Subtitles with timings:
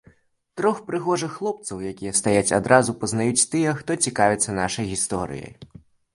[0.59, 5.53] Трох прыгожых хлопцаў, якія стаяць, адразу пазнаюць тыя, хто цікавіцца нашай гісторыяй.